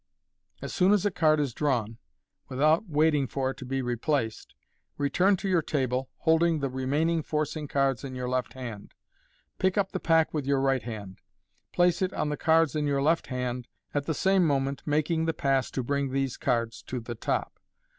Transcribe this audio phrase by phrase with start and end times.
[0.63, 1.99] As soon as a card is drawn,
[2.49, 4.55] without waiting for it to be replaced,
[4.97, 8.95] return to your table, holding the remaining forcing cards in your left hand.
[9.59, 11.19] Pick up the pack with your right hand.
[11.71, 15.35] Place it on the cards in your left hand, at the same moment making the
[15.35, 17.59] pass to bring these cards to the top.